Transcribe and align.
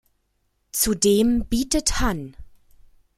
Zudem 0.71 1.45
bietet 1.47 1.99
Hann. 2.01 2.35